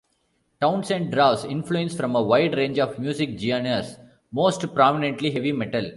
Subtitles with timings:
[0.59, 3.99] Townsend draws influence from a wide range of music genres,
[4.31, 5.85] most prominently heavy metal.